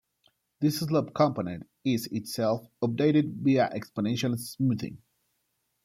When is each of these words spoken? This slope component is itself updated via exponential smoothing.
This 0.61 0.79
slope 0.79 1.13
component 1.13 1.69
is 1.83 2.07
itself 2.07 2.67
updated 2.81 3.43
via 3.43 3.69
exponential 3.71 4.35
smoothing. 4.39 4.97